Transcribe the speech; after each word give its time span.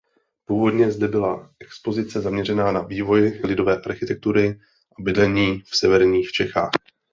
Původně 0.45 0.91
zde 0.91 1.07
byla 1.07 1.49
expozice 1.59 2.21
zaměřená 2.21 2.71
na 2.71 2.81
vývoj 2.81 3.41
lidové 3.43 3.77
architektury 3.85 4.59
a 4.99 5.01
bydlení 5.01 5.61
v 5.61 5.77
severních 5.77 6.31
Čechách. 6.31 6.71